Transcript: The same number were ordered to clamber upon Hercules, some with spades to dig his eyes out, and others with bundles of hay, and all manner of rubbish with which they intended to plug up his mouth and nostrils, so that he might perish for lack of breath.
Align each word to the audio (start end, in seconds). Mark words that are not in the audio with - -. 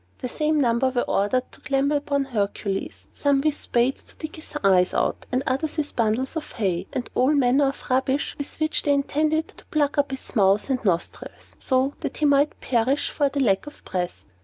The 0.17 0.27
same 0.27 0.59
number 0.59 0.89
were 0.89 1.03
ordered 1.03 1.51
to 1.51 1.61
clamber 1.61 1.97
upon 1.97 2.23
Hercules, 2.23 3.05
some 3.13 3.39
with 3.41 3.53
spades 3.53 4.03
to 4.05 4.17
dig 4.17 4.35
his 4.35 4.57
eyes 4.63 4.95
out, 4.95 5.27
and 5.31 5.43
others 5.45 5.77
with 5.77 5.95
bundles 5.95 6.35
of 6.35 6.53
hay, 6.53 6.87
and 6.91 7.07
all 7.13 7.33
manner 7.35 7.67
of 7.67 7.83
rubbish 7.87 8.33
with 8.39 8.55
which 8.59 8.81
they 8.81 8.93
intended 8.95 9.49
to 9.49 9.65
plug 9.65 9.99
up 9.99 10.09
his 10.09 10.35
mouth 10.35 10.71
and 10.71 10.83
nostrils, 10.83 11.55
so 11.59 11.93
that 11.99 12.17
he 12.17 12.25
might 12.25 12.59
perish 12.61 13.11
for 13.11 13.29
lack 13.35 13.67
of 13.67 13.85
breath. 13.85 14.25